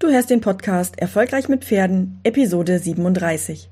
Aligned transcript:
Du 0.00 0.08
hörst 0.08 0.30
den 0.30 0.40
Podcast 0.40 0.98
Erfolgreich 0.98 1.50
mit 1.50 1.62
Pferden, 1.62 2.20
Episode 2.22 2.78
37. 2.78 3.68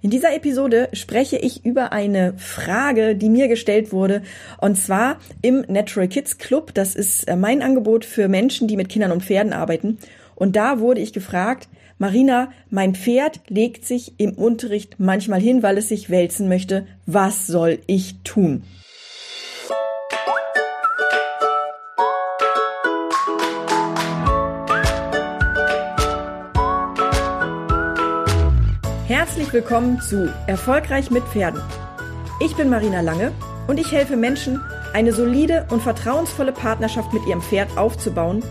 In 0.00 0.08
dieser 0.08 0.36
Episode 0.36 0.88
spreche 0.92 1.36
ich 1.36 1.64
über 1.64 1.92
eine 1.92 2.34
Frage, 2.36 3.16
die 3.16 3.28
mir 3.28 3.48
gestellt 3.48 3.92
wurde, 3.92 4.22
und 4.60 4.78
zwar 4.78 5.18
im 5.42 5.64
Natural 5.66 6.06
Kids 6.06 6.38
Club. 6.38 6.72
Das 6.74 6.94
ist 6.94 7.24
äh, 7.24 7.34
mein 7.34 7.60
Angebot 7.60 8.04
für 8.04 8.28
Menschen, 8.28 8.68
die 8.68 8.76
mit 8.76 8.88
Kindern 8.88 9.10
und 9.10 9.24
Pferden 9.24 9.52
arbeiten. 9.52 9.98
Und 10.36 10.54
da 10.54 10.78
wurde 10.78 11.00
ich 11.00 11.12
gefragt, 11.12 11.68
Marina, 11.98 12.52
mein 12.70 12.94
Pferd 12.94 13.40
legt 13.48 13.84
sich 13.84 14.20
im 14.20 14.34
Unterricht 14.34 15.00
manchmal 15.00 15.40
hin, 15.40 15.64
weil 15.64 15.76
es 15.76 15.88
sich 15.88 16.08
wälzen 16.08 16.48
möchte. 16.48 16.86
Was 17.04 17.48
soll 17.48 17.80
ich 17.88 18.22
tun? 18.22 18.62
Herzlich 29.12 29.52
willkommen 29.52 30.00
zu 30.00 30.32
Erfolgreich 30.46 31.10
mit 31.10 31.22
Pferden. 31.24 31.60
Ich 32.40 32.56
bin 32.56 32.70
Marina 32.70 33.02
Lange 33.02 33.30
und 33.68 33.78
ich 33.78 33.92
helfe 33.92 34.16
Menschen, 34.16 34.58
eine 34.94 35.12
solide 35.12 35.66
und 35.68 35.82
vertrauensvolle 35.82 36.52
Partnerschaft 36.52 37.12
mit 37.12 37.26
ihrem 37.26 37.42
Pferd 37.42 37.76
aufzubauen 37.76 38.42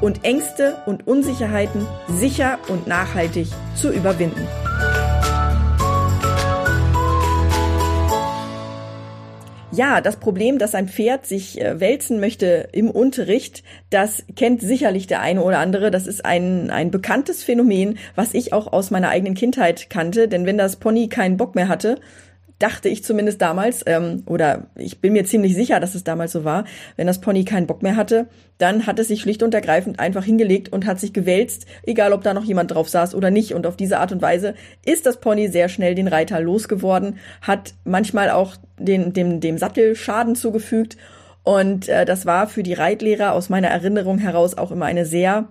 und 0.00 0.24
Ängste 0.24 0.78
und 0.86 1.06
Unsicherheiten 1.06 1.86
sicher 2.08 2.58
und 2.68 2.86
nachhaltig 2.86 3.48
zu 3.74 3.92
überwinden. 3.92 4.48
Ja, 9.78 10.00
das 10.00 10.16
Problem, 10.16 10.58
dass 10.58 10.74
ein 10.74 10.88
Pferd 10.88 11.24
sich 11.24 11.60
äh, 11.60 11.78
wälzen 11.78 12.18
möchte 12.18 12.68
im 12.72 12.90
Unterricht, 12.90 13.62
das 13.90 14.24
kennt 14.34 14.60
sicherlich 14.60 15.06
der 15.06 15.20
eine 15.20 15.40
oder 15.40 15.60
andere. 15.60 15.92
Das 15.92 16.08
ist 16.08 16.24
ein, 16.24 16.72
ein 16.72 16.90
bekanntes 16.90 17.44
Phänomen, 17.44 17.96
was 18.16 18.34
ich 18.34 18.52
auch 18.52 18.72
aus 18.72 18.90
meiner 18.90 19.10
eigenen 19.10 19.34
Kindheit 19.34 19.88
kannte. 19.88 20.26
Denn 20.26 20.46
wenn 20.46 20.58
das 20.58 20.74
Pony 20.74 21.08
keinen 21.08 21.36
Bock 21.36 21.54
mehr 21.54 21.68
hatte, 21.68 22.00
dachte 22.58 22.88
ich 22.88 23.04
zumindest 23.04 23.40
damals, 23.40 23.84
ähm, 23.86 24.22
oder 24.26 24.66
ich 24.76 25.00
bin 25.00 25.12
mir 25.12 25.24
ziemlich 25.24 25.54
sicher, 25.54 25.80
dass 25.80 25.94
es 25.94 26.04
damals 26.04 26.32
so 26.32 26.44
war, 26.44 26.64
wenn 26.96 27.06
das 27.06 27.20
Pony 27.20 27.44
keinen 27.44 27.66
Bock 27.66 27.82
mehr 27.82 27.96
hatte, 27.96 28.26
dann 28.58 28.86
hat 28.86 28.98
es 28.98 29.08
sich 29.08 29.20
schlicht 29.20 29.42
und 29.42 29.54
ergreifend 29.54 30.00
einfach 30.00 30.24
hingelegt 30.24 30.72
und 30.72 30.84
hat 30.84 30.98
sich 30.98 31.12
gewälzt, 31.12 31.66
egal 31.84 32.12
ob 32.12 32.22
da 32.22 32.34
noch 32.34 32.44
jemand 32.44 32.72
drauf 32.72 32.88
saß 32.88 33.14
oder 33.14 33.30
nicht. 33.30 33.54
Und 33.54 33.66
auf 33.66 33.76
diese 33.76 34.00
Art 34.00 34.10
und 34.10 34.22
Weise 34.22 34.54
ist 34.84 35.06
das 35.06 35.20
Pony 35.20 35.48
sehr 35.48 35.68
schnell 35.68 35.94
den 35.94 36.08
Reiter 36.08 36.40
losgeworden, 36.40 37.18
hat 37.40 37.74
manchmal 37.84 38.30
auch 38.30 38.56
den, 38.78 39.12
dem, 39.12 39.40
dem 39.40 39.58
Sattel 39.58 39.94
Schaden 39.94 40.34
zugefügt. 40.34 40.96
Und 41.44 41.88
äh, 41.88 42.04
das 42.04 42.26
war 42.26 42.48
für 42.48 42.64
die 42.64 42.74
Reitlehrer 42.74 43.32
aus 43.32 43.48
meiner 43.48 43.68
Erinnerung 43.68 44.18
heraus 44.18 44.58
auch 44.58 44.72
immer 44.72 44.86
eine 44.86 45.06
sehr 45.06 45.48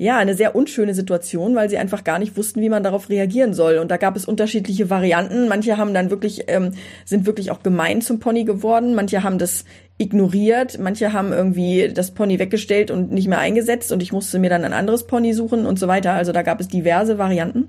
ja, 0.00 0.16
eine 0.16 0.34
sehr 0.34 0.56
unschöne 0.56 0.94
Situation, 0.94 1.54
weil 1.54 1.68
sie 1.68 1.76
einfach 1.76 2.04
gar 2.04 2.18
nicht 2.18 2.34
wussten, 2.38 2.62
wie 2.62 2.70
man 2.70 2.82
darauf 2.82 3.10
reagieren 3.10 3.52
soll. 3.52 3.76
Und 3.76 3.90
da 3.90 3.98
gab 3.98 4.16
es 4.16 4.24
unterschiedliche 4.24 4.88
Varianten. 4.88 5.46
Manche 5.46 5.76
haben 5.76 5.92
dann 5.92 6.08
wirklich, 6.08 6.44
ähm, 6.46 6.72
sind 7.04 7.26
wirklich 7.26 7.50
auch 7.50 7.62
gemein 7.62 8.00
zum 8.00 8.18
Pony 8.18 8.44
geworden. 8.44 8.94
Manche 8.94 9.22
haben 9.22 9.36
das 9.36 9.66
ignoriert. 9.98 10.78
Manche 10.78 11.12
haben 11.12 11.34
irgendwie 11.34 11.90
das 11.92 12.12
Pony 12.12 12.38
weggestellt 12.38 12.90
und 12.90 13.12
nicht 13.12 13.28
mehr 13.28 13.40
eingesetzt. 13.40 13.92
Und 13.92 14.02
ich 14.02 14.10
musste 14.10 14.38
mir 14.38 14.48
dann 14.48 14.64
ein 14.64 14.72
anderes 14.72 15.06
Pony 15.06 15.34
suchen 15.34 15.66
und 15.66 15.78
so 15.78 15.86
weiter. 15.86 16.14
Also 16.14 16.32
da 16.32 16.40
gab 16.40 16.60
es 16.60 16.68
diverse 16.68 17.18
Varianten. 17.18 17.68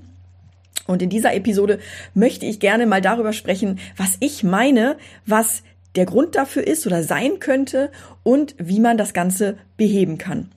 Und 0.87 1.01
in 1.01 1.09
dieser 1.09 1.33
Episode 1.33 1.79
möchte 2.13 2.45
ich 2.45 2.61
gerne 2.61 2.85
mal 2.85 3.01
darüber 3.01 3.33
sprechen, 3.33 3.77
was 3.97 4.15
ich 4.21 4.41
meine, 4.41 4.95
was 5.25 5.63
der 5.97 6.05
Grund 6.05 6.37
dafür 6.37 6.65
ist 6.65 6.87
oder 6.87 7.03
sein 7.03 7.39
könnte 7.41 7.91
und 8.23 8.55
wie 8.57 8.79
man 8.79 8.97
das 8.97 9.13
Ganze 9.13 9.57
beheben 9.75 10.17
kann. 10.17 10.49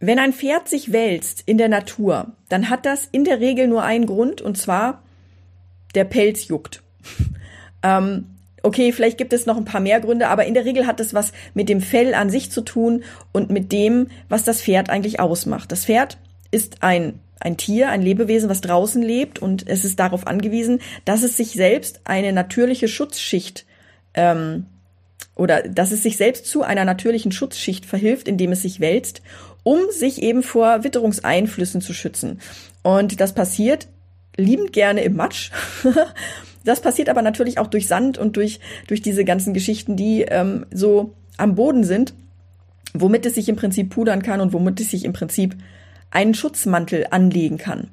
Wenn 0.00 0.18
ein 0.18 0.32
Pferd 0.32 0.68
sich 0.68 0.92
wälzt 0.92 1.42
in 1.46 1.58
der 1.58 1.68
Natur, 1.68 2.32
dann 2.48 2.70
hat 2.70 2.86
das 2.86 3.06
in 3.12 3.24
der 3.24 3.38
Regel 3.38 3.68
nur 3.68 3.82
einen 3.82 4.06
Grund, 4.06 4.40
und 4.40 4.56
zwar 4.56 5.02
der 5.94 6.04
Pelz 6.04 6.48
juckt. 6.48 6.82
ähm, 7.82 8.24
okay, 8.62 8.92
vielleicht 8.92 9.18
gibt 9.18 9.34
es 9.34 9.46
noch 9.46 9.58
ein 9.58 9.66
paar 9.66 9.80
mehr 9.80 10.00
Gründe, 10.00 10.28
aber 10.28 10.46
in 10.46 10.54
der 10.54 10.64
Regel 10.64 10.86
hat 10.86 11.00
es 11.00 11.12
was 11.12 11.32
mit 11.52 11.68
dem 11.68 11.82
Fell 11.82 12.14
an 12.14 12.30
sich 12.30 12.50
zu 12.50 12.62
tun 12.62 13.04
und 13.32 13.50
mit 13.50 13.72
dem, 13.72 14.08
was 14.28 14.42
das 14.42 14.62
Pferd 14.62 14.88
eigentlich 14.88 15.20
ausmacht. 15.20 15.70
Das 15.70 15.84
Pferd 15.84 16.18
ist 16.50 16.82
ein 16.82 17.20
ein 17.42 17.56
Tier, 17.56 17.88
ein 17.88 18.02
Lebewesen, 18.02 18.50
was 18.50 18.60
draußen 18.60 19.02
lebt 19.02 19.38
und 19.38 19.66
es 19.66 19.86
ist 19.86 19.98
darauf 19.98 20.26
angewiesen, 20.26 20.80
dass 21.06 21.22
es 21.22 21.38
sich 21.38 21.52
selbst 21.52 22.00
eine 22.04 22.34
natürliche 22.34 22.86
Schutzschicht 22.86 23.64
ähm, 24.12 24.66
oder 25.36 25.62
dass 25.62 25.90
es 25.90 26.02
sich 26.02 26.18
selbst 26.18 26.44
zu 26.44 26.62
einer 26.62 26.84
natürlichen 26.84 27.32
Schutzschicht 27.32 27.86
verhilft, 27.86 28.28
indem 28.28 28.52
es 28.52 28.60
sich 28.60 28.80
wälzt 28.80 29.22
um 29.62 29.80
sich 29.90 30.22
eben 30.22 30.42
vor 30.42 30.84
Witterungseinflüssen 30.84 31.80
zu 31.80 31.92
schützen. 31.92 32.40
Und 32.82 33.20
das 33.20 33.34
passiert 33.34 33.88
liebend 34.36 34.72
gerne 34.72 35.02
im 35.02 35.16
Matsch. 35.16 35.50
das 36.64 36.80
passiert 36.80 37.08
aber 37.08 37.22
natürlich 37.22 37.58
auch 37.58 37.66
durch 37.66 37.86
Sand 37.86 38.18
und 38.18 38.36
durch, 38.36 38.60
durch 38.86 39.02
diese 39.02 39.24
ganzen 39.24 39.54
Geschichten, 39.54 39.96
die 39.96 40.22
ähm, 40.22 40.66
so 40.72 41.14
am 41.36 41.54
Boden 41.54 41.84
sind, 41.84 42.14
womit 42.94 43.26
es 43.26 43.34
sich 43.34 43.48
im 43.48 43.56
Prinzip 43.56 43.90
pudern 43.90 44.22
kann 44.22 44.40
und 44.40 44.52
womit 44.52 44.80
es 44.80 44.90
sich 44.90 45.04
im 45.04 45.12
Prinzip 45.12 45.56
einen 46.10 46.34
Schutzmantel 46.34 47.06
anlegen 47.10 47.58
kann. 47.58 47.88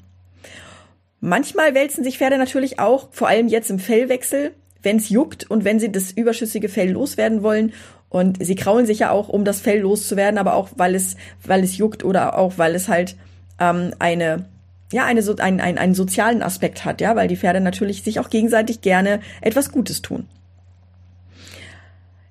Manchmal 1.19 1.73
wälzen 1.73 2.03
sich 2.03 2.17
Pferde 2.17 2.37
natürlich 2.37 2.79
auch, 2.79 3.09
vor 3.11 3.27
allem 3.27 3.47
jetzt 3.47 3.69
im 3.69 3.79
Fellwechsel, 3.79 4.51
wenn 4.83 4.97
es 4.97 5.09
juckt 5.09 5.49
und 5.49 5.65
wenn 5.65 5.79
sie 5.79 5.91
das 5.91 6.11
überschüssige 6.11 6.69
Fell 6.69 6.91
loswerden 6.91 7.41
wollen 7.43 7.73
und 8.09 8.43
sie 8.43 8.55
kraulen 8.55 8.85
sich 8.85 8.99
ja 8.99 9.11
auch, 9.11 9.29
um 9.29 9.43
das 9.43 9.59
Fell 9.59 9.79
loszuwerden, 9.79 10.37
aber 10.37 10.53
auch, 10.53 10.69
weil 10.75 10.95
es, 10.95 11.17
weil 11.43 11.63
es 11.63 11.77
juckt 11.77 12.03
oder 12.03 12.37
auch, 12.37 12.57
weil 12.57 12.73
es 12.75 12.87
halt 12.87 13.15
ähm, 13.59 13.93
eine, 13.99 14.45
ja, 14.91 15.05
eine, 15.05 15.21
so, 15.21 15.35
ein, 15.35 15.59
ein, 15.59 15.77
einen 15.77 15.95
sozialen 15.95 16.41
Aspekt 16.41 16.85
hat, 16.85 17.01
ja, 17.01 17.15
weil 17.15 17.27
die 17.27 17.37
Pferde 17.37 17.59
natürlich 17.59 18.03
sich 18.03 18.19
auch 18.19 18.29
gegenseitig 18.29 18.81
gerne 18.81 19.19
etwas 19.41 19.71
Gutes 19.71 20.01
tun. 20.01 20.27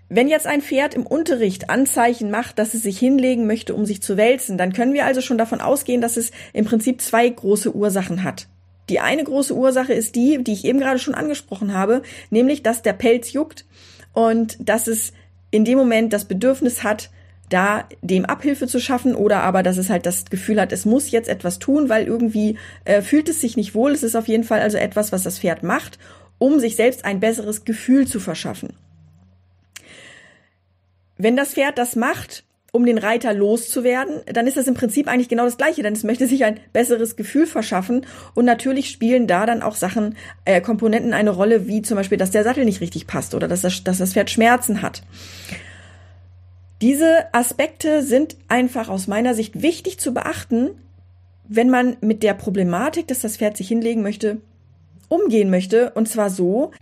Wenn 0.08 0.28
jetzt 0.28 0.46
ein 0.46 0.62
Pferd 0.62 0.94
im 0.94 1.04
Unterricht 1.04 1.68
Anzeichen 1.68 2.30
macht, 2.30 2.60
dass 2.60 2.74
es 2.74 2.84
sich 2.84 2.96
hinlegen 2.98 3.46
möchte, 3.46 3.74
um 3.74 3.84
sich 3.84 4.00
zu 4.00 4.16
wälzen, 4.16 4.56
dann 4.56 4.72
können 4.72 4.92
wir 4.92 5.04
also 5.04 5.20
schon 5.20 5.36
davon 5.36 5.60
ausgehen, 5.60 6.00
dass 6.00 6.16
es 6.16 6.30
im 6.52 6.64
Prinzip 6.64 7.00
zwei 7.00 7.28
große 7.28 7.74
Ursachen 7.74 8.22
hat. 8.22 8.46
Die 8.88 9.00
eine 9.00 9.24
große 9.24 9.52
Ursache 9.52 9.92
ist 9.92 10.14
die, 10.14 10.42
die 10.44 10.52
ich 10.52 10.64
eben 10.64 10.78
gerade 10.78 11.00
schon 11.00 11.16
angesprochen 11.16 11.74
habe, 11.74 12.02
nämlich, 12.30 12.62
dass 12.62 12.82
der 12.82 12.92
Pelz 12.92 13.32
juckt 13.32 13.66
und 14.12 14.56
dass 14.60 14.86
es 14.86 15.12
in 15.56 15.64
dem 15.64 15.78
Moment 15.78 16.12
das 16.12 16.26
Bedürfnis 16.26 16.84
hat, 16.84 17.10
da 17.48 17.88
dem 18.02 18.24
Abhilfe 18.24 18.66
zu 18.66 18.80
schaffen 18.80 19.14
oder 19.14 19.42
aber, 19.42 19.62
dass 19.62 19.76
es 19.76 19.90
halt 19.90 20.04
das 20.06 20.26
Gefühl 20.26 20.60
hat, 20.60 20.72
es 20.72 20.84
muss 20.84 21.10
jetzt 21.10 21.28
etwas 21.28 21.58
tun, 21.58 21.88
weil 21.88 22.06
irgendwie 22.06 22.58
äh, 22.84 23.02
fühlt 23.02 23.28
es 23.28 23.40
sich 23.40 23.56
nicht 23.56 23.74
wohl. 23.74 23.92
Es 23.92 24.02
ist 24.02 24.16
auf 24.16 24.28
jeden 24.28 24.44
Fall 24.44 24.60
also 24.60 24.78
etwas, 24.78 25.12
was 25.12 25.22
das 25.22 25.38
Pferd 25.38 25.62
macht, 25.62 25.98
um 26.38 26.58
sich 26.58 26.76
selbst 26.76 27.04
ein 27.04 27.20
besseres 27.20 27.64
Gefühl 27.64 28.06
zu 28.06 28.20
verschaffen. 28.20 28.74
Wenn 31.16 31.36
das 31.36 31.54
Pferd 31.54 31.78
das 31.78 31.96
macht, 31.96 32.44
um 32.76 32.86
den 32.86 32.98
Reiter 32.98 33.34
loszuwerden, 33.34 34.20
dann 34.26 34.46
ist 34.46 34.56
das 34.56 34.68
im 34.68 34.74
Prinzip 34.74 35.08
eigentlich 35.08 35.28
genau 35.28 35.44
das 35.44 35.56
Gleiche, 35.56 35.82
denn 35.82 35.94
es 35.94 36.04
möchte 36.04 36.26
sich 36.26 36.44
ein 36.44 36.60
besseres 36.72 37.16
Gefühl 37.16 37.46
verschaffen 37.46 38.06
und 38.34 38.44
natürlich 38.44 38.90
spielen 38.90 39.26
da 39.26 39.46
dann 39.46 39.62
auch 39.62 39.74
Sachen, 39.74 40.16
äh, 40.44 40.60
Komponenten 40.60 41.14
eine 41.14 41.30
Rolle, 41.30 41.66
wie 41.66 41.82
zum 41.82 41.96
Beispiel, 41.96 42.18
dass 42.18 42.30
der 42.30 42.44
Sattel 42.44 42.64
nicht 42.64 42.80
richtig 42.80 43.06
passt 43.06 43.34
oder 43.34 43.48
dass 43.48 43.62
das, 43.62 43.82
dass 43.82 43.98
das 43.98 44.12
Pferd 44.12 44.30
Schmerzen 44.30 44.82
hat. 44.82 45.02
Diese 46.82 47.32
Aspekte 47.32 48.02
sind 48.02 48.36
einfach 48.48 48.90
aus 48.90 49.06
meiner 49.06 49.34
Sicht 49.34 49.62
wichtig 49.62 49.98
zu 49.98 50.12
beachten, 50.12 50.70
wenn 51.48 51.70
man 51.70 51.96
mit 52.02 52.22
der 52.22 52.34
Problematik, 52.34 53.08
dass 53.08 53.20
das 53.20 53.38
Pferd 53.38 53.56
sich 53.56 53.68
hinlegen 53.68 54.02
möchte, 54.02 54.42
umgehen 55.08 55.48
möchte. 55.48 55.90
Und 55.92 56.08
zwar 56.08 56.28
so, 56.28 56.72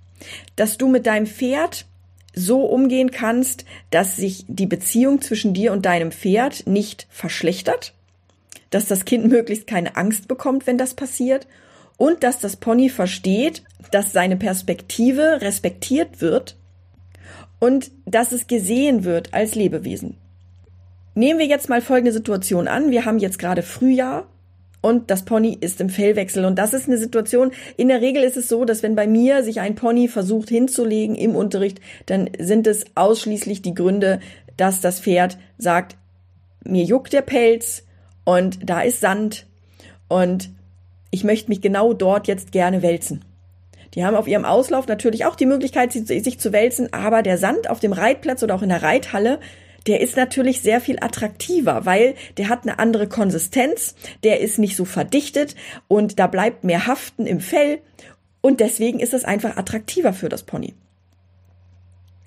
dass 0.56 0.78
du 0.78 0.88
mit 0.88 1.06
deinem 1.06 1.26
Pferd 1.26 1.87
so 2.34 2.64
umgehen 2.64 3.10
kannst, 3.10 3.64
dass 3.90 4.16
sich 4.16 4.44
die 4.48 4.66
Beziehung 4.66 5.20
zwischen 5.20 5.54
dir 5.54 5.72
und 5.72 5.86
deinem 5.86 6.12
Pferd 6.12 6.66
nicht 6.66 7.06
verschlechtert, 7.10 7.94
dass 8.70 8.86
das 8.86 9.04
Kind 9.04 9.26
möglichst 9.26 9.66
keine 9.66 9.96
Angst 9.96 10.28
bekommt, 10.28 10.66
wenn 10.66 10.78
das 10.78 10.94
passiert 10.94 11.46
und 11.96 12.22
dass 12.25 12.40
das 12.40 12.56
Pony 12.56 12.88
versteht, 12.88 13.62
dass 13.90 14.12
seine 14.12 14.36
Perspektive 14.36 15.40
respektiert 15.40 16.20
wird 16.20 16.56
und 17.60 17.90
dass 18.04 18.32
es 18.32 18.46
gesehen 18.46 19.04
wird 19.04 19.32
als 19.32 19.54
Lebewesen. 19.54 20.16
Nehmen 21.14 21.38
wir 21.38 21.46
jetzt 21.46 21.69
mal 21.69 21.80
folgende 21.80 22.12
Situation 22.12 22.66
an. 22.66 22.90
Wir 22.90 23.04
haben 23.04 23.19
jetzt 23.19 23.38
gerade 23.38 23.62
Frühjahr 23.62 24.26
und 24.84 25.10
das 25.10 25.25
Pony 25.25 25.56
ist 25.58 25.81
im 25.81 25.88
Fellwechsel. 25.88 26.44
Und 26.44 26.58
das 26.58 26.75
ist 26.75 26.88
eine 26.88 26.98
Situation, 26.98 27.52
in 27.78 27.88
der 27.88 28.02
Regel 28.02 28.22
ist 28.22 28.36
es 28.36 28.48
so, 28.48 28.66
dass 28.66 28.82
wenn 28.82 28.94
bei 28.94 29.06
mir 29.06 29.42
sich 29.42 29.60
ein 29.60 29.76
Pony 29.76 30.08
versucht 30.08 30.50
hinzulegen 30.50 31.16
im 31.16 31.34
Unterricht, 31.34 31.81
dann 32.04 32.28
sind 32.38 32.66
es 32.66 32.84
ausschließlich 32.94 33.62
die 33.62 33.72
Gründe, 33.72 34.20
dass 34.58 34.82
das 34.82 35.00
Pferd 35.00 35.38
sagt, 35.56 35.96
mir 36.64 36.84
juckt 36.84 37.14
der 37.14 37.22
Pelz 37.22 37.84
und 38.25 38.58
da 38.69 38.82
ist 38.82 39.00
Sand 39.00 39.46
und 40.08 40.50
ich 41.10 41.25
möchte 41.25 41.48
mich 41.48 41.62
genau 41.62 41.94
dort 41.94 42.26
jetzt 42.26 42.52
gerne 42.52 42.82
wälzen. 42.82 43.25
Die 43.94 44.04
haben 44.04 44.16
auf 44.16 44.28
ihrem 44.28 44.44
Auslauf 44.44 44.87
natürlich 44.87 45.25
auch 45.25 45.37
die 45.37 45.46
Möglichkeit, 45.46 45.92
sich 45.92 46.38
zu 46.38 46.52
wälzen, 46.52 46.92
aber 46.92 47.22
der 47.22 47.38
Sand 47.38 47.70
auf 47.70 47.80
dem 47.80 47.94
Reitplatz 47.94 48.42
oder 48.42 48.54
auch 48.54 48.62
in 48.62 48.69
der 48.69 48.82
Reithalle, 48.82 49.40
der 49.86 50.00
ist 50.00 50.16
natürlich 50.16 50.62
sehr 50.62 50.81
viel 50.81 50.98
attraktiver, 51.00 51.84
weil 51.84 52.14
der 52.36 52.48
hat 52.48 52.62
eine 52.62 52.78
andere 52.78 53.08
Konsistenz, 53.08 53.94
der 54.22 54.40
ist 54.40 54.58
nicht 54.58 54.76
so 54.76 54.84
verdichtet 54.84 55.54
und 55.88 56.19
da 56.19 56.26
bleibt 56.26 56.64
mehr 56.64 56.86
Haften 56.86 57.26
im 57.26 57.40
Fell 57.40 57.81
und 58.40 58.60
deswegen 58.60 59.00
ist 59.00 59.14
es 59.14 59.25
einfach 59.25 59.56
attraktiver 59.56 60.12
für 60.12 60.28
das 60.28 60.42
Pony. 60.42 60.75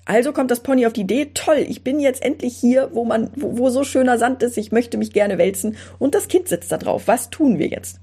Also 0.04 0.32
kommt 0.32 0.50
das 0.50 0.62
Pony 0.62 0.86
auf 0.86 0.94
die 0.94 1.02
Idee, 1.02 1.30
toll, 1.34 1.66
ich 1.68 1.84
bin 1.84 2.00
jetzt 2.00 2.22
endlich 2.22 2.56
hier, 2.56 2.90
wo 2.94 3.04
man, 3.04 3.30
wo, 3.36 3.58
wo 3.58 3.70
so 3.70 3.84
schöner 3.84 4.18
Sand 4.18 4.42
ist, 4.42 4.56
ich 4.56 4.72
möchte 4.72 4.96
mich 4.96 5.12
gerne 5.12 5.36
wälzen 5.36 5.76
und 5.98 6.14
das 6.14 6.28
Kind 6.28 6.48
sitzt 6.48 6.72
da 6.72 6.78
drauf. 6.78 7.02
Was 7.06 7.28
tun 7.28 7.58
wir 7.58 7.66
jetzt? 7.66 8.00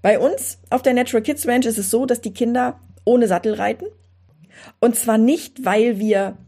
Bei 0.00 0.18
uns 0.18 0.58
auf 0.70 0.82
der 0.82 0.94
Natural 0.94 1.22
Kids 1.22 1.46
Ranch 1.46 1.66
ist 1.66 1.78
es 1.78 1.90
so, 1.90 2.06
dass 2.06 2.22
die 2.22 2.32
Kinder 2.32 2.80
ohne 3.04 3.28
Sattel 3.28 3.54
reiten. 3.54 3.86
Und 4.80 4.96
zwar 4.96 5.18
nicht, 5.18 5.64
weil 5.64 5.98
wir 5.98 6.38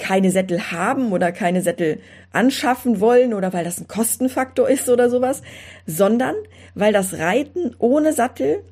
keine 0.00 0.32
Sättel 0.32 0.72
haben 0.72 1.12
oder 1.12 1.30
keine 1.30 1.62
Sättel 1.62 2.00
anschaffen 2.32 2.98
wollen 2.98 3.32
oder 3.34 3.52
weil 3.52 3.64
das 3.64 3.80
ein 3.80 3.86
Kostenfaktor 3.86 4.68
ist 4.68 4.88
oder 4.88 5.08
sowas, 5.08 5.42
sondern 5.86 6.34
weil 6.74 6.92
das 6.92 7.18
Reiten 7.18 7.76
ohne 7.78 8.12
Sattel 8.12 8.64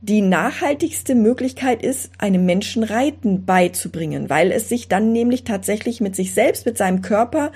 die 0.00 0.20
nachhaltigste 0.20 1.14
Möglichkeit 1.14 1.82
ist, 1.82 2.10
einem 2.18 2.46
Menschen 2.46 2.84
Reiten 2.84 3.44
beizubringen, 3.44 4.30
weil 4.30 4.52
es 4.52 4.68
sich 4.68 4.88
dann 4.88 5.12
nämlich 5.12 5.44
tatsächlich 5.44 6.00
mit 6.00 6.14
sich 6.14 6.32
selbst, 6.32 6.64
mit 6.64 6.78
seinem 6.78 7.02
Körper 7.02 7.50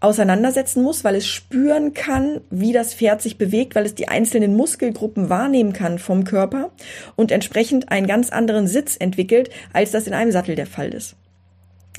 auseinandersetzen 0.00 0.82
muss, 0.82 1.04
weil 1.04 1.14
es 1.14 1.26
spüren 1.26 1.92
kann, 1.92 2.40
wie 2.50 2.72
das 2.72 2.94
Pferd 2.94 3.20
sich 3.20 3.36
bewegt, 3.38 3.74
weil 3.74 3.84
es 3.84 3.94
die 3.94 4.08
einzelnen 4.08 4.56
Muskelgruppen 4.56 5.28
wahrnehmen 5.28 5.72
kann 5.72 5.98
vom 5.98 6.24
Körper 6.24 6.70
und 7.16 7.30
entsprechend 7.30 7.90
einen 7.90 8.06
ganz 8.06 8.30
anderen 8.30 8.66
Sitz 8.66 8.96
entwickelt, 8.98 9.50
als 9.72 9.90
das 9.90 10.06
in 10.06 10.14
einem 10.14 10.32
Sattel 10.32 10.54
der 10.54 10.66
Fall 10.66 10.88
ist. 10.88 11.16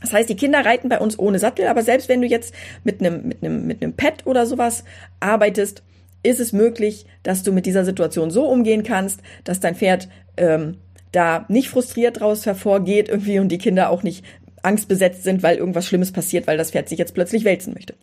Das 0.02 0.14
heißt, 0.14 0.30
die 0.30 0.36
Kinder 0.36 0.66
reiten 0.66 0.90
bei 0.90 1.00
uns 1.00 1.18
ohne 1.18 1.40
Sattel, 1.40 1.68
aber 1.68 1.84
selbst 1.84 2.10
wenn 2.10 2.22
du 2.22 2.28
jetzt 2.28 2.54
mit 2.84 3.00
einem, 3.00 3.28
mit 3.28 3.44
einem, 3.44 3.68
mit 3.68 3.82
einem 3.82 3.94
Pad 3.94 4.26
oder 4.26 4.46
sowas 4.46 4.84
arbeitest, 5.20 5.84
ist 6.24 6.40
es 6.40 6.54
möglich, 6.54 7.06
dass 7.24 7.44
du 7.44 7.52
mit 7.52 7.66
dieser 7.66 7.86
Situation 7.86 8.32
so 8.32 8.46
umgehen 8.48 8.84
kannst, 8.84 9.22
dass 9.44 9.60
dein 9.60 9.76
Pferd 9.76 10.10
ähm, 10.38 10.78
da 11.12 11.46
nicht 11.50 11.70
frustriert 11.70 12.20
draus 12.20 12.46
hervorgeht 12.46 13.10
irgendwie 13.10 13.40
und 13.40 13.50
die 13.50 13.58
Kinder 13.58 13.90
auch 13.90 14.04
nicht 14.04 14.26
angstbesetzt 14.64 15.24
sind, 15.24 15.44
weil 15.44 15.58
irgendwas 15.58 15.88
Schlimmes 15.88 16.12
passiert, 16.12 16.48
weil 16.48 16.58
das 16.58 16.72
Pferd 16.72 16.90
sich 16.90 17.00
jetzt 17.00 17.14
plötzlich 17.14 17.44
wälzen 17.44 17.74
möchte. 17.74 17.96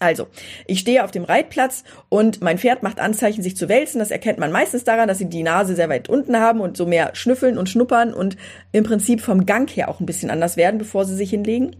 Also, 0.00 0.28
ich 0.66 0.78
stehe 0.78 1.04
auf 1.04 1.10
dem 1.10 1.24
Reitplatz 1.24 1.82
und 2.08 2.40
mein 2.40 2.58
Pferd 2.58 2.82
macht 2.82 3.00
Anzeichen, 3.00 3.42
sich 3.42 3.56
zu 3.56 3.68
wälzen. 3.68 3.98
Das 3.98 4.12
erkennt 4.12 4.38
man 4.38 4.52
meistens 4.52 4.84
daran, 4.84 5.08
dass 5.08 5.18
sie 5.18 5.28
die 5.28 5.42
Nase 5.42 5.74
sehr 5.74 5.88
weit 5.88 6.08
unten 6.08 6.38
haben 6.38 6.60
und 6.60 6.76
so 6.76 6.86
mehr 6.86 7.10
schnüffeln 7.14 7.58
und 7.58 7.68
schnuppern 7.68 8.14
und 8.14 8.36
im 8.70 8.84
Prinzip 8.84 9.20
vom 9.20 9.44
Gang 9.44 9.68
her 9.68 9.88
auch 9.88 9.98
ein 9.98 10.06
bisschen 10.06 10.30
anders 10.30 10.56
werden, 10.56 10.78
bevor 10.78 11.04
sie 11.04 11.16
sich 11.16 11.30
hinlegen. 11.30 11.74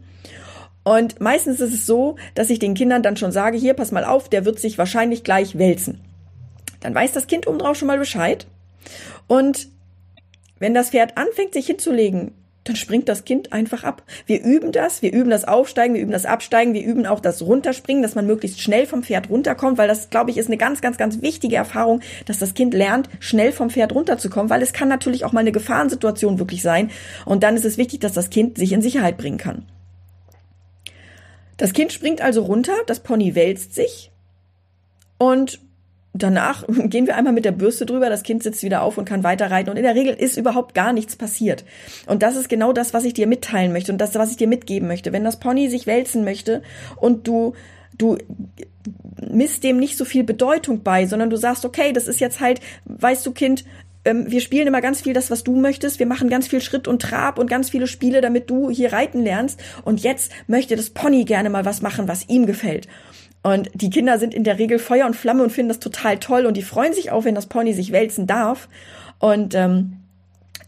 Und 0.83 1.21
meistens 1.21 1.61
ist 1.61 1.75
es 1.75 1.87
so, 1.87 2.17
dass 2.35 2.51
ich 2.51 2.59
den 2.59 2.75
Kindern 2.75 3.03
dann 3.03 3.17
schon 3.17 3.31
sage, 3.31 3.59
hier, 3.59 3.75
pass 3.75 3.93
mal 3.93 4.05
auf, 4.05 4.29
der 4.29 4.45
wird 4.45 4.59
sich 4.59 4.79
wahrscheinlich 4.79 5.23
gleich 5.23 5.59
wälzen. 5.59 6.01
Dann 6.81 6.95
weiß 6.95 7.13
das 7.13 7.27
Kind 7.27 7.47
oben 7.47 7.59
drauf 7.59 7.77
schon 7.77 7.89
mal 7.89 7.99
Bescheid. 7.99 8.47
Und 9.27 9.69
wenn 10.59 10.75
das 10.75 10.91
Pferd 10.91 11.17
anfängt, 11.17 11.53
sich 11.53 11.67
hinzulegen, 11.67 12.33
dann 12.69 12.77
springt 12.77 13.09
das 13.09 13.25
Kind 13.25 13.53
einfach 13.53 13.85
ab. 13.85 14.03
Wir 14.27 14.43
üben 14.43 14.73
das, 14.73 15.03
wir 15.03 15.13
üben 15.13 15.31
das 15.31 15.47
Aufsteigen, 15.47 15.95
wir 15.95 16.03
üben 16.03 16.13
das 16.13 16.27
Absteigen, 16.27 16.75
wir 16.75 16.85
üben 16.85 17.07
auch 17.07 17.21
das 17.21 17.43
Runterspringen, 17.43 18.03
dass 18.03 18.15
man 18.15 18.27
möglichst 18.27 18.61
schnell 18.61 18.87
vom 18.87 19.03
Pferd 19.03 19.31
runterkommt, 19.31 19.79
weil 19.79 19.89
das, 19.89 20.11
glaube 20.11 20.31
ich, 20.31 20.39
ist 20.39 20.49
eine 20.49 20.57
ganz, 20.57 20.81
ganz, 20.81 20.99
ganz 20.99 21.23
wichtige 21.23 21.57
Erfahrung, 21.57 22.01
dass 22.27 22.39
das 22.39 22.55
Kind 22.55 22.75
lernt, 22.75 23.09
schnell 23.21 23.53
vom 23.53 23.71
Pferd 23.71 23.95
runterzukommen, 23.95 24.51
weil 24.51 24.63
es 24.63 24.73
kann 24.73 24.89
natürlich 24.89 25.25
auch 25.25 25.33
mal 25.33 25.41
eine 25.41 25.53
Gefahrensituation 25.53 26.39
wirklich 26.39 26.63
sein. 26.63 26.91
Und 27.25 27.43
dann 27.43 27.57
ist 27.57 27.65
es 27.65 27.79
wichtig, 27.79 28.01
dass 28.01 28.13
das 28.13 28.31
Kind 28.31 28.59
sich 28.59 28.73
in 28.73 28.83
Sicherheit 28.83 29.17
bringen 29.17 29.39
kann. 29.39 29.65
Das 31.57 31.73
Kind 31.73 31.93
springt 31.93 32.21
also 32.21 32.43
runter, 32.43 32.75
das 32.87 33.01
Pony 33.01 33.35
wälzt 33.35 33.75
sich 33.75 34.13
und 35.19 35.61
danach 36.23 36.65
gehen 36.85 37.07
wir 37.07 37.17
einmal 37.17 37.33
mit 37.33 37.45
der 37.45 37.53
Bürste 37.53 37.87
drüber, 37.87 38.09
das 38.09 38.23
Kind 38.23 38.43
sitzt 38.43 38.63
wieder 38.63 38.83
auf 38.83 38.99
und 38.99 39.05
kann 39.05 39.25
weiter 39.25 39.51
reiten 39.51 39.71
und 39.71 39.77
in 39.77 39.83
der 39.83 39.95
Regel 39.95 40.15
ist 40.15 40.37
überhaupt 40.37 40.75
gar 40.75 40.93
nichts 40.93 41.17
passiert. 41.17 41.65
Und 42.07 42.23
das 42.23 42.37
ist 42.37 42.49
genau 42.49 42.73
das, 42.73 42.95
was 42.95 43.05
ich 43.05 43.15
dir 43.15 43.27
mitteilen 43.27 43.73
möchte 43.73 43.93
und 43.93 43.99
das, 43.99 44.15
was 44.15 44.31
ich 44.31 44.37
dir 44.37 44.49
mitgeben 44.49 44.89
möchte. 44.89 45.13
Wenn 45.13 45.25
das 45.25 45.39
Pony 45.39 45.69
sich 45.69 45.87
wälzen 45.87 46.25
möchte 46.25 46.63
und 46.97 47.27
du 47.27 47.55
du 47.97 48.17
misst 49.29 49.65
dem 49.65 49.79
nicht 49.79 49.97
so 49.99 50.05
viel 50.05 50.23
Bedeutung 50.25 50.83
bei, 50.83 51.07
sondern 51.07 51.31
du 51.31 51.37
sagst, 51.37 51.65
okay, 51.65 51.93
das 51.93 52.07
ist 52.07 52.21
jetzt 52.21 52.41
halt, 52.41 52.61
weißt 52.85 53.27
du, 53.27 53.33
Kind, 53.33 53.65
ähm, 54.05 54.31
wir 54.31 54.41
spielen 54.41 54.67
immer 54.67 54.81
ganz 54.81 55.03
viel 55.03 55.13
das, 55.13 55.31
was 55.31 55.45
du 55.45 55.57
möchtest. 55.57 55.99
Wir 55.99 56.07
machen 56.07 56.31
ganz 56.31 56.49
viel 56.49 56.61
Schritt 56.61 56.89
und 56.89 57.03
Trab 57.03 57.39
und 57.39 57.51
ganz 57.51 57.71
viele 57.71 57.87
Spiele, 57.87 58.21
damit 58.21 58.49
du 58.49 58.71
hier 58.71 58.93
reiten 58.93 59.23
lernst. 59.23 59.61
Und 59.85 60.01
jetzt 60.01 60.33
möchte 60.47 60.77
das 60.77 60.91
Pony 60.91 61.25
gerne 61.25 61.51
mal 61.51 61.65
was 61.65 61.83
machen, 61.83 62.09
was 62.09 62.29
ihm 62.29 62.47
gefällt. 62.47 62.89
Und 63.43 63.71
die 63.75 63.91
Kinder 63.91 64.19
sind 64.19 64.35
in 64.35 64.45
der 64.45 64.59
Regel 64.59 64.79
Feuer 64.79 65.07
und 65.07 65.15
Flamme 65.15 65.43
und 65.43 65.51
finden 65.51 65.69
das 65.69 65.79
total 65.79 66.19
toll 66.19 66.47
und 66.47 66.57
die 66.57 66.63
freuen 66.63 66.93
sich 66.93 67.11
auch, 67.11 67.25
wenn 67.25 67.35
das 67.35 67.47
Pony 67.47 67.73
sich 67.73 67.93
wälzen 67.93 68.27
darf. 68.27 68.69
Und 69.21 69.55
ähm, 69.55 69.99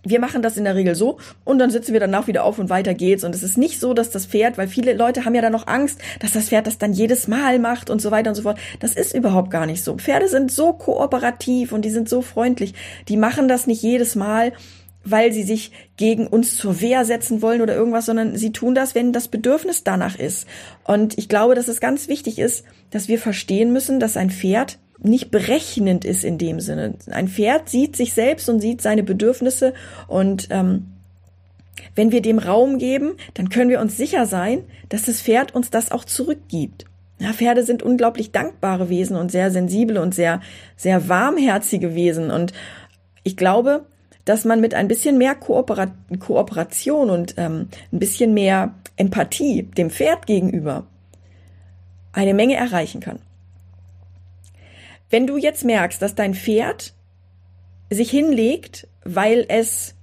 wir 0.02 0.20
machen 0.20 0.40
das 0.40 0.56
in 0.56 0.64
der 0.64 0.76
Regel 0.76 0.94
so 0.94 1.18
und 1.44 1.58
dann 1.58 1.70
sitzen 1.70 1.92
wir 1.92 2.00
danach 2.00 2.26
wieder 2.26 2.44
auf 2.44 2.58
und 2.58 2.70
weiter 2.70 2.94
geht's. 2.94 3.24
Und 3.24 3.34
es 3.34 3.42
ist 3.42 3.58
nicht 3.58 3.80
so, 3.80 3.92
dass 3.92 4.10
das 4.10 4.26
Pferd, 4.26 4.56
weil 4.56 4.68
viele 4.68 4.94
Leute 4.94 5.24
haben 5.24 5.34
ja 5.34 5.42
dann 5.42 5.52
noch 5.52 5.66
Angst, 5.66 6.00
dass 6.20 6.32
das 6.32 6.48
Pferd 6.48 6.66
das 6.66 6.78
dann 6.78 6.92
jedes 6.92 7.28
Mal 7.28 7.58
macht 7.58 7.90
und 7.90 8.00
so 8.00 8.10
weiter 8.10 8.30
und 8.30 8.36
so 8.36 8.42
fort. 8.42 8.58
Das 8.78 8.94
ist 8.94 9.14
überhaupt 9.14 9.50
gar 9.50 9.66
nicht 9.66 9.84
so. 9.84 9.96
Pferde 9.96 10.28
sind 10.28 10.50
so 10.50 10.72
kooperativ 10.72 11.72
und 11.72 11.84
die 11.84 11.90
sind 11.90 12.08
so 12.08 12.22
freundlich. 12.22 12.74
Die 13.08 13.16
machen 13.16 13.48
das 13.48 13.66
nicht 13.66 13.82
jedes 13.82 14.14
Mal, 14.14 14.52
weil 15.04 15.32
sie 15.32 15.42
sich 15.42 15.72
gegen 15.96 16.26
uns 16.26 16.56
zur 16.56 16.80
Wehr 16.80 17.04
setzen 17.04 17.42
wollen 17.42 17.62
oder 17.62 17.74
irgendwas, 17.74 18.06
sondern 18.06 18.36
sie 18.36 18.52
tun 18.52 18.74
das, 18.74 18.94
wenn 18.94 19.12
das 19.12 19.28
Bedürfnis 19.28 19.84
danach 19.84 20.18
ist. 20.18 20.46
Und 20.84 21.16
ich 21.18 21.28
glaube, 21.28 21.54
dass 21.54 21.68
es 21.68 21.80
ganz 21.80 22.08
wichtig 22.08 22.38
ist, 22.38 22.64
dass 22.90 23.08
wir 23.08 23.18
verstehen 23.18 23.72
müssen, 23.72 24.00
dass 24.00 24.16
ein 24.16 24.30
Pferd 24.30 24.78
nicht 25.02 25.30
berechnend 25.30 26.04
ist 26.04 26.24
in 26.24 26.36
dem 26.36 26.60
Sinne. 26.60 26.94
Ein 27.10 27.28
Pferd 27.28 27.68
sieht 27.68 27.96
sich 27.96 28.12
selbst 28.12 28.48
und 28.48 28.60
sieht 28.60 28.82
seine 28.82 29.02
Bedürfnisse 29.02 29.72
und 30.08 30.48
ähm, 30.50 30.86
wenn 31.94 32.12
wir 32.12 32.20
dem 32.20 32.38
Raum 32.38 32.78
geben, 32.78 33.14
dann 33.34 33.48
können 33.48 33.70
wir 33.70 33.80
uns 33.80 33.96
sicher 33.96 34.26
sein, 34.26 34.64
dass 34.90 35.04
das 35.04 35.22
Pferd 35.22 35.54
uns 35.54 35.70
das 35.70 35.90
auch 35.92 36.04
zurückgibt. 36.04 36.84
Ja, 37.18 37.32
Pferde 37.32 37.64
sind 37.64 37.82
unglaublich 37.82 38.32
dankbare 38.32 38.88
Wesen 38.88 39.16
und 39.16 39.30
sehr 39.30 39.50
sensible 39.50 40.00
und 40.00 40.14
sehr, 40.14 40.40
sehr 40.76 41.08
warmherzige 41.08 41.94
Wesen. 41.94 42.30
Und 42.30 42.52
ich 43.24 43.36
glaube, 43.36 43.86
dass 44.24 44.44
man 44.44 44.60
mit 44.60 44.74
ein 44.74 44.88
bisschen 44.88 45.18
mehr 45.18 45.34
Koopera 45.34 45.92
Kooperation 46.18 47.10
und 47.10 47.34
ähm, 47.36 47.68
ein 47.92 47.98
bisschen 47.98 48.34
mehr 48.34 48.74
Empathie 48.96 49.62
dem 49.62 49.90
Pferd 49.90 50.26
gegenüber 50.26 50.86
eine 52.12 52.34
Menge 52.34 52.56
erreichen 52.56 53.00
kann. 53.00 53.20
Wenn 55.10 55.26
du 55.26 55.36
jetzt 55.36 55.64
merkst, 55.64 56.00
dass 56.00 56.14
dein 56.14 56.34
Pferd 56.34 56.92
sich 57.90 58.10
hinlegt, 58.10 58.86
weil 59.04 59.44
es 59.48 59.94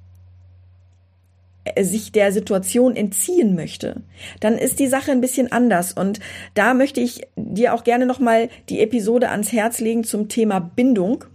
sich 1.79 2.11
der 2.11 2.31
Situation 2.31 2.95
entziehen 2.95 3.55
möchte, 3.55 4.01
dann 4.39 4.57
ist 4.57 4.79
die 4.79 4.87
Sache 4.87 5.11
ein 5.11 5.21
bisschen 5.21 5.51
anders 5.51 5.93
und 5.93 6.19
da 6.53 6.73
möchte 6.73 7.01
ich 7.01 7.27
dir 7.35 7.73
auch 7.73 7.83
gerne 7.83 8.05
noch 8.05 8.19
mal 8.19 8.49
die 8.69 8.81
Episode 8.81 9.29
ans 9.29 9.51
Herz 9.51 9.79
legen 9.79 10.03
zum 10.03 10.29
Thema 10.29 10.59
Bindung. 10.59 11.25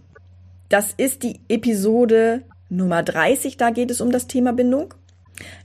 Das 0.69 0.93
ist 0.97 1.23
die 1.23 1.39
Episode 1.49 2.43
Nummer 2.75 3.03
30, 3.03 3.57
da 3.57 3.69
geht 3.69 3.91
es 3.91 4.01
um 4.01 4.11
das 4.11 4.27
Thema 4.27 4.53
Bindung. 4.53 4.93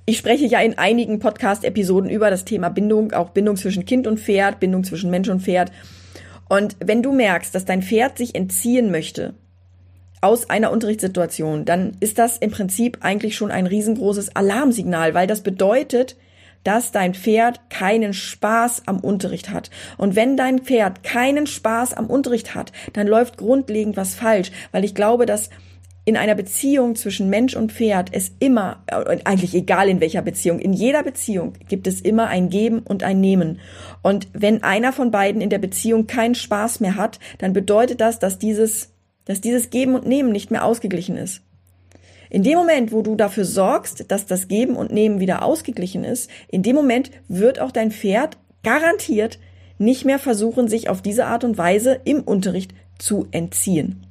Ich 0.07 0.19
spreche 0.19 0.47
ja 0.47 0.61
in 0.61 0.79
einigen 0.79 1.19
Podcast 1.19 1.65
Episoden 1.65 2.11
über 2.11 2.31
das 2.31 2.45
Thema 2.45 2.69
Bindung, 2.69 3.12
auch 3.12 3.31
Bindung 3.31 3.57
zwischen 3.57 3.85
Kind 3.85 4.07
und 4.07 4.19
Pferd, 4.19 4.61
Bindung 4.61 4.85
zwischen 4.85 5.11
Mensch 5.11 5.29
und 5.29 5.43
Pferd 5.43 5.71
und 6.49 6.77
wenn 6.81 7.03
du 7.03 7.12
merkst, 7.12 7.55
dass 7.55 7.65
dein 7.65 7.83
Pferd 7.83 8.19
sich 8.19 8.35
entziehen 8.35 8.91
möchte 8.91 9.35
aus 10.21 10.50
einer 10.50 10.73
Unterrichtssituation, 10.73 11.65
dann 11.65 11.97
ist 12.00 12.19
das 12.19 12.38
im 12.38 12.50
Prinzip 12.50 12.99
eigentlich 13.03 13.37
schon 13.37 13.53
ein 13.53 13.67
riesengroßes 13.67 14.35
Alarmsignal, 14.35 15.15
weil 15.15 15.27
das 15.27 15.43
bedeutet, 15.43 16.17
dass 16.65 16.91
dein 16.91 17.15
Pferd 17.15 17.71
keinen 17.71 18.12
Spaß 18.12 18.83
am 18.87 18.99
Unterricht 18.99 19.50
hat. 19.50 19.71
Und 19.97 20.17
wenn 20.17 20.37
dein 20.37 20.59
Pferd 20.61 21.05
keinen 21.05 21.47
Spaß 21.47 21.95
am 21.95 22.07
Unterricht 22.09 22.57
hat, 22.57 22.73
dann 22.95 23.07
läuft 23.07 23.37
grundlegend 23.37 23.97
was 23.97 24.17
falsch, 24.17 24.50
weil 24.73 24.85
ich 24.85 24.95
glaube, 24.95 25.25
dass 25.25 25.50
in 26.09 26.17
einer 26.17 26.35
Beziehung 26.35 26.97
zwischen 26.97 27.29
Mensch 27.29 27.55
und 27.55 27.71
Pferd 27.71 28.09
es 28.12 28.33
immer, 28.38 28.83
eigentlich 28.87 29.55
egal 29.55 29.91
in 29.91 30.00
welcher 30.00 30.23
Beziehung, 30.23 30.59
in 30.59 30.73
jeder 30.73 31.03
Beziehung 31.03 31.53
gibt 31.69 31.87
es 31.87 32.00
immer 32.00 32.29
ein 32.29 32.49
Geben 32.49 32.79
und 32.79 33.03
ein 33.03 33.21
Nehmen. 33.21 33.61
Und 34.00 34.27
wenn 34.33 34.62
einer 34.62 34.95
von 34.95 35.11
beiden 35.11 35.43
in 35.43 35.50
der 35.50 35.59
Beziehung 35.59 36.07
keinen 36.07 36.35
Spaß 36.35 36.81
mehr 36.81 36.97
hat, 36.97 37.19
dann 37.37 37.53
bedeutet 37.53 38.00
das, 38.00 38.19
dass 38.19 38.38
dieses, 38.38 38.95
dass 39.27 39.43
dieses 39.43 39.69
Geben 39.69 39.95
und 39.95 40.07
Nehmen 40.07 40.33
nicht 40.33 40.50
mehr 40.50 40.65
ausgeglichen 40.65 41.19
ist. 41.19 41.43
In 42.31 42.43
dem 42.43 42.57
Moment, 42.57 42.91
wo 42.91 43.03
du 43.03 43.15
dafür 43.15 43.45
sorgst, 43.45 44.11
dass 44.11 44.25
das 44.25 44.49
Geben 44.49 44.77
und 44.77 44.91
Nehmen 44.91 45.21
wieder 45.21 45.45
ausgeglichen 45.45 46.05
ist, 46.05 46.31
in 46.49 46.62
dem 46.62 46.75
Moment 46.75 47.11
wird 47.29 47.61
auch 47.61 47.71
dein 47.71 47.91
Pferd 47.91 48.38
garantiert 48.62 49.38
nicht 49.77 50.07
mehr 50.07 50.19
versuchen, 50.19 50.69
sich 50.69 50.88
auf 50.88 51.03
diese 51.03 51.27
Art 51.27 51.45
und 51.45 51.59
Weise 51.59 52.00
im 52.07 52.23
Unterricht 52.23 52.73
zu 52.99 53.29
entziehen. 53.31 54.08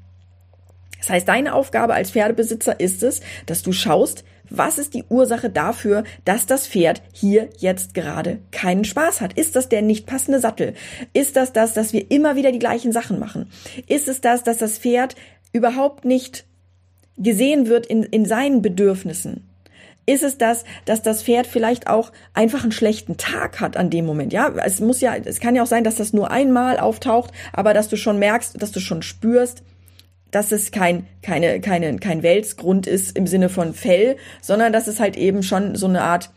Das 0.99 1.09
heißt, 1.09 1.27
deine 1.27 1.53
Aufgabe 1.53 1.93
als 1.93 2.11
Pferdebesitzer 2.11 2.79
ist 2.79 3.03
es, 3.03 3.21
dass 3.45 3.63
du 3.63 3.71
schaust, 3.71 4.23
was 4.49 4.77
ist 4.77 4.93
die 4.93 5.03
Ursache 5.09 5.49
dafür, 5.49 6.03
dass 6.25 6.45
das 6.45 6.67
Pferd 6.67 7.01
hier 7.11 7.49
jetzt 7.57 7.93
gerade 7.93 8.39
keinen 8.51 8.85
Spaß 8.85 9.21
hat? 9.21 9.33
Ist 9.33 9.55
das 9.55 9.69
der 9.69 9.81
nicht 9.81 10.05
passende 10.05 10.39
Sattel? 10.39 10.73
Ist 11.13 11.35
das 11.35 11.53
das, 11.53 11.73
dass 11.73 11.93
wir 11.93 12.09
immer 12.11 12.35
wieder 12.35 12.51
die 12.51 12.59
gleichen 12.59 12.91
Sachen 12.91 13.19
machen? 13.19 13.49
Ist 13.87 14.07
es 14.07 14.21
das, 14.21 14.43
dass 14.43 14.57
das 14.57 14.77
Pferd 14.77 15.15
überhaupt 15.51 16.05
nicht 16.05 16.45
gesehen 17.17 17.67
wird 17.67 17.85
in, 17.85 18.03
in 18.03 18.25
seinen 18.25 18.61
Bedürfnissen? 18.61 19.43
Ist 20.05 20.23
es 20.23 20.37
das, 20.37 20.63
dass 20.85 21.01
das 21.01 21.21
Pferd 21.21 21.47
vielleicht 21.47 21.87
auch 21.87 22.13
einfach 22.33 22.63
einen 22.63 22.71
schlechten 22.71 23.17
Tag 23.17 23.59
hat 23.59 23.75
an 23.75 23.89
dem 23.89 24.05
Moment? 24.05 24.31
Ja, 24.31 24.53
es 24.63 24.79
muss 24.79 25.01
ja, 25.01 25.13
es 25.17 25.41
kann 25.41 25.53
ja 25.53 25.63
auch 25.63 25.67
sein, 25.67 25.83
dass 25.83 25.95
das 25.95 26.13
nur 26.13 26.31
einmal 26.31 26.79
auftaucht, 26.79 27.33
aber 27.51 27.73
dass 27.73 27.89
du 27.89 27.97
schon 27.97 28.17
merkst, 28.17 28.61
dass 28.61 28.71
du 28.71 28.79
schon 28.79 29.01
spürst, 29.01 29.63
dass 30.31 30.51
es 30.51 30.71
kein, 30.71 31.07
keine, 31.21 31.61
keine, 31.61 31.97
kein 31.97 32.23
Welsgrund 32.23 32.87
ist 32.87 33.17
im 33.17 33.27
Sinne 33.27 33.49
von 33.49 33.73
Fell, 33.73 34.17
sondern 34.41 34.73
dass 34.73 34.87
es 34.87 34.99
halt 34.99 35.17
eben 35.17 35.43
schon 35.43 35.75
so 35.75 35.87
eine 35.87 36.01
Art, 36.01 36.29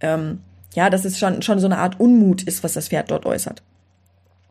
ähm, 0.00 0.40
ja, 0.74 0.90
dass 0.90 1.04
es 1.04 1.18
schon, 1.18 1.42
schon 1.42 1.58
so 1.58 1.66
eine 1.66 1.78
Art 1.78 2.00
Unmut 2.00 2.42
ist, 2.42 2.64
was 2.64 2.74
das 2.74 2.88
Pferd 2.88 3.10
dort 3.10 3.26
äußert. 3.26 3.62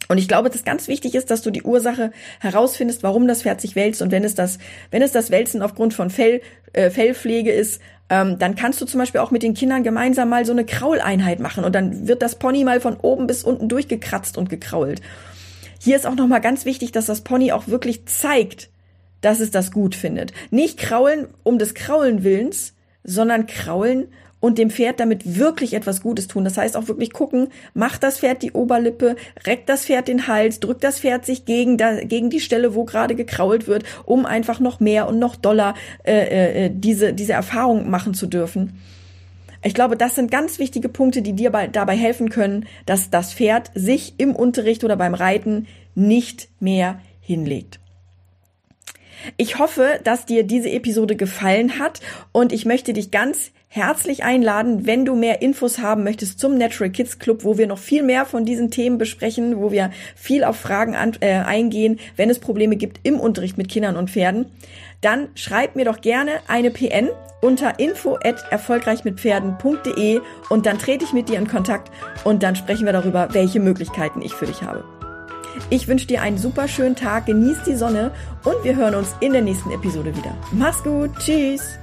Und 0.07 0.17
ich 0.17 0.27
glaube, 0.27 0.50
dass 0.50 0.63
ganz 0.63 0.88
wichtig 0.88 1.13
ist, 1.13 1.29
dass 1.29 1.43
du 1.43 1.51
die 1.51 1.62
Ursache 1.62 2.12
herausfindest, 2.39 3.03
warum 3.03 3.27
das 3.27 3.43
Pferd 3.43 3.62
sich 3.62 3.75
wälzt. 3.75 4.01
Und 4.01 4.12
wenn 4.12 4.24
es 4.24 4.33
das, 4.33 4.57
wenn 4.89 5.03
es 5.03 5.12
das 5.12 5.29
Wälzen 5.29 5.62
aufgrund 5.62 5.93
von 5.93 6.09
Fell, 6.09 6.41
äh, 6.74 6.89
Fellpflege 6.89 7.51
ist, 7.51 7.79
ähm, 8.09 8.39
dann 8.39 8.55
kannst 8.55 8.81
du 8.81 8.86
zum 8.86 9.00
Beispiel 9.00 9.21
auch 9.21 9.29
mit 9.29 9.43
den 9.43 9.53
Kindern 9.53 9.83
gemeinsam 9.83 10.29
mal 10.29 10.45
so 10.45 10.51
eine 10.51 10.65
Krauleinheit 10.65 11.39
machen 11.39 11.63
und 11.63 11.75
dann 11.75 12.07
wird 12.07 12.24
das 12.24 12.36
Pony 12.39 12.63
mal 12.63 12.81
von 12.81 12.98
oben 12.98 13.27
bis 13.27 13.43
unten 13.43 13.69
durchgekratzt 13.69 14.38
und 14.38 14.50
gekrault. 14.50 15.00
Hier 15.79 15.95
ist 15.95 16.05
auch 16.05 16.15
nochmal 16.15 16.41
ganz 16.41 16.65
wichtig, 16.65 16.91
dass 16.91 17.05
das 17.07 17.21
Pony 17.21 17.51
auch 17.51 17.67
wirklich 17.67 18.05
zeigt, 18.05 18.69
dass 19.21 19.39
es 19.39 19.51
das 19.51 19.71
gut 19.71 19.95
findet. 19.95 20.33
Nicht 20.51 20.77
kraulen 20.77 21.27
um 21.43 21.57
des 21.57 21.74
Kraulen 21.74 22.24
willens, 22.24 22.74
sondern 23.03 23.48
kraulen 23.48 24.07
und 24.39 24.57
dem 24.57 24.69
Pferd 24.69 25.00
damit 25.00 25.38
wirklich 25.38 25.74
etwas 25.74 26.01
Gutes 26.01 26.27
tun. 26.27 26.43
Das 26.43 26.57
heißt 26.57 26.77
auch 26.77 26.88
wirklich 26.88 27.12
gucken, 27.12 27.50
macht 27.74 28.03
das 28.03 28.19
Pferd 28.19 28.41
die 28.41 28.51
Oberlippe, 28.51 29.15
reckt 29.45 29.69
das 29.69 29.86
Pferd 29.86 30.07
den 30.07 30.27
Hals, 30.27 30.59
drückt 30.59 30.83
das 30.83 31.00
Pferd 31.00 31.25
sich 31.25 31.45
gegen, 31.45 31.77
da, 31.77 32.03
gegen 32.03 32.29
die 32.29 32.39
Stelle, 32.39 32.75
wo 32.75 32.86
gerade 32.86 33.15
gekrault 33.15 33.67
wird, 33.67 33.83
um 34.05 34.25
einfach 34.25 34.59
noch 34.59 34.79
mehr 34.79 35.07
und 35.07 35.19
noch 35.19 35.36
doller 35.36 35.75
äh, 36.03 36.65
äh, 36.65 36.71
diese, 36.74 37.13
diese 37.13 37.33
Erfahrung 37.33 37.89
machen 37.89 38.13
zu 38.13 38.27
dürfen. 38.27 38.79
Ich 39.61 39.73
glaube, 39.73 39.97
das 39.97 40.15
sind 40.15 40.31
ganz 40.31 40.57
wichtige 40.59 40.89
Punkte, 40.89 41.21
die 41.21 41.33
dir 41.33 41.51
bei, 41.51 41.67
dabei 41.67 41.95
helfen 41.95 42.29
können, 42.29 42.65
dass 42.85 43.09
das 43.09 43.33
Pferd 43.33 43.71
sich 43.75 44.13
im 44.17 44.35
Unterricht 44.35 44.83
oder 44.83 44.95
beim 44.95 45.13
Reiten 45.13 45.67
nicht 45.95 46.49
mehr 46.59 47.01
hinlegt. 47.19 47.79
Ich 49.35 49.59
hoffe, 49.59 49.99
dass 50.03 50.25
dir 50.25 50.43
diese 50.43 50.69
Episode 50.69 51.17
gefallen 51.17 51.77
hat 51.77 51.99
und 52.31 52.53
ich 52.53 52.65
möchte 52.65 52.93
dich 52.93 53.11
ganz 53.11 53.51
herzlich 53.67 54.23
einladen, 54.23 54.87
wenn 54.87 55.05
du 55.05 55.15
mehr 55.15 55.43
Infos 55.43 55.77
haben 55.77 56.03
möchtest 56.03 56.39
zum 56.39 56.57
Natural 56.57 56.89
Kids 56.89 57.19
Club, 57.19 57.43
wo 57.43 57.57
wir 57.57 57.67
noch 57.67 57.77
viel 57.77 58.01
mehr 58.01 58.25
von 58.25 58.43
diesen 58.45 58.71
Themen 58.71 58.97
besprechen, 58.97 59.59
wo 59.59 59.71
wir 59.71 59.91
viel 60.15 60.43
auf 60.43 60.57
Fragen 60.57 60.95
an, 60.95 61.17
äh, 61.19 61.33
eingehen, 61.33 61.99
wenn 62.15 62.31
es 62.31 62.39
Probleme 62.39 62.77
gibt 62.77 63.01
im 63.03 63.19
Unterricht 63.19 63.57
mit 63.59 63.69
Kindern 63.69 63.95
und 63.95 64.09
Pferden, 64.09 64.47
dann 65.01 65.29
schreib 65.36 65.75
mir 65.75 65.86
doch 65.86 66.01
gerne 66.01 66.39
eine 66.48 66.72
PN 66.72 67.10
unter 67.41 67.79
info 67.79 68.18
at 68.24 68.44
erfolgreichmitpferden.de 68.51 70.22
und 70.50 70.65
dann 70.65 70.77
trete 70.77 71.06
ich 71.06 71.13
mit 71.13 71.29
dir 71.29 71.39
in 71.39 71.48
Kontakt 71.48 71.91
und 72.24 72.44
dann 72.44 72.56
sprechen 72.56 72.86
wir 72.86 72.94
darüber, 72.94 73.29
welche 73.34 73.60
Möglichkeiten 73.60 74.22
ich 74.22 74.34
für 74.34 74.46
dich 74.46 74.62
habe. 74.62 74.84
Ich 75.70 75.88
wünsche 75.88 76.08
dir 76.08 76.22
einen 76.22 76.38
super 76.38 76.68
schönen 76.68 76.96
Tag, 76.96 77.25
genieß 77.25 77.63
die 77.65 77.75
Sonne 77.75 78.12
und 78.44 78.63
wir 78.63 78.75
hören 78.75 78.96
uns 78.96 79.15
in 79.20 79.34
der 79.34 79.41
nächsten 79.41 79.72
Episode 79.72 80.15
wieder. 80.15 80.36
Mach's 80.51 80.84
gut, 80.84 81.12
tschüss! 81.20 81.79